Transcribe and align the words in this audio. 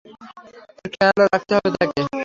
তোর 0.75 0.87
খেয়ালও 0.93 1.25
রাখতে 1.25 1.51
হবে 1.55 1.69
তাকে। 1.75 2.01